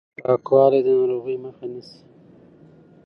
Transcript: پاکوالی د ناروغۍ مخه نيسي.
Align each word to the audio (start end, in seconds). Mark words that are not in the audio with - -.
پاکوالی 0.25 0.81
د 0.85 0.87
ناروغۍ 0.99 1.37
مخه 1.45 1.65
نيسي. 1.71 1.99